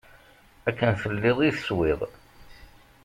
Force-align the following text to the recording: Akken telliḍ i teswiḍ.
Akken 0.69 0.91
telliḍ 1.01 1.37
i 1.47 1.49
teswiḍ. 1.55 2.01